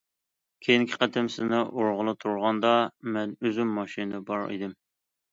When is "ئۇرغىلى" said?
1.81-2.13